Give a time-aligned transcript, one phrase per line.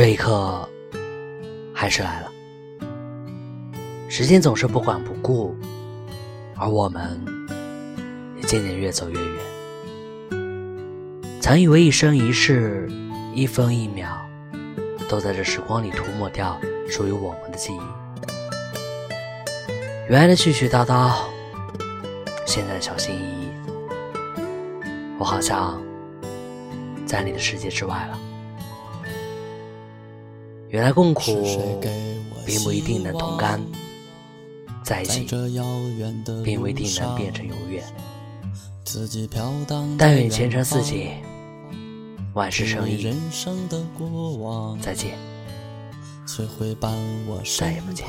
[0.00, 0.66] 这一刻，
[1.74, 2.32] 还是来了。
[4.08, 5.54] 时间总是不管不顾，
[6.56, 7.22] 而我们
[8.38, 9.38] 也渐渐越走越远。
[11.38, 12.88] 曾以为一生一世、
[13.34, 14.08] 一分一秒，
[15.06, 17.80] 都在这时光里涂抹掉属于我们的记忆。
[20.08, 21.12] 原来的絮絮叨叨，
[22.46, 23.50] 现在的小心翼翼，
[25.18, 25.78] 我好像
[27.04, 28.18] 在你的世界之外了。
[30.70, 31.22] 原来共苦
[32.46, 33.60] 并不一定能同甘，
[34.84, 35.26] 在一起
[36.44, 37.82] 并不一定能变成永远。
[39.98, 41.10] 但愿前程似锦，
[42.34, 43.12] 万事胜意。
[44.80, 45.18] 再见，
[47.58, 48.06] 再也不见。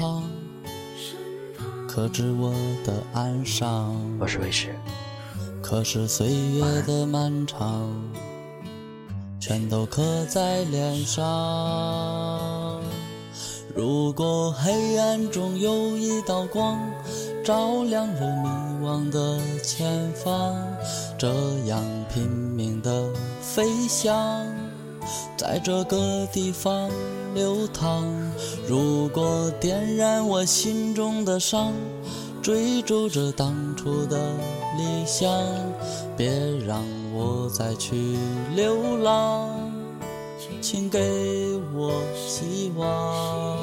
[4.20, 4.76] 我是卫士。
[5.64, 7.92] 可是岁月的漫长。
[9.40, 12.61] 全都刻在脸上。
[13.76, 16.80] 如果黑暗中有一道光，
[17.44, 20.56] 照亮着迷惘的前方，
[21.18, 21.28] 这
[21.66, 23.10] 样拼命的
[23.42, 24.46] 飞翔，
[25.38, 26.90] 在这个地方
[27.34, 28.04] 流淌。
[28.68, 31.72] 如果点燃我心中的伤，
[32.42, 34.18] 追逐着当初的
[34.78, 35.30] 理想，
[36.18, 36.30] 别
[36.66, 36.84] 让。
[37.14, 38.18] 我再去
[38.56, 39.50] 流浪，
[40.62, 40.98] 请给
[41.76, 43.61] 我希望。